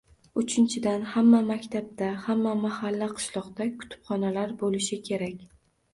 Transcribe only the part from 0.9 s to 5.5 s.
hamma maktabda, hamma mahalla-qishloqda kutubxonalar bo‘lishi kerak.